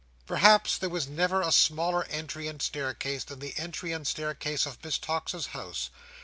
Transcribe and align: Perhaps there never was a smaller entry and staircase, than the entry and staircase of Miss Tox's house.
Perhaps 0.25 0.79
there 0.79 0.89
never 0.89 1.41
was 1.41 1.49
a 1.49 1.51
smaller 1.51 2.05
entry 2.05 2.47
and 2.47 2.59
staircase, 2.59 3.23
than 3.23 3.37
the 3.37 3.53
entry 3.55 3.91
and 3.91 4.07
staircase 4.07 4.65
of 4.65 4.83
Miss 4.83 4.97
Tox's 4.97 5.45
house. 5.53 5.91